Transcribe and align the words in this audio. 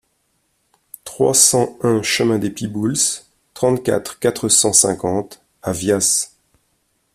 trois 1.03 1.35
cent 1.35 1.77
un 1.83 2.01
chemin 2.01 2.39
des 2.39 2.49
Pibouls, 2.49 2.95
trente-quatre, 3.53 4.17
quatre 4.17 4.49
cent 4.49 4.73
cinquante 4.73 5.43
à 5.61 5.73
Vias 5.73 6.31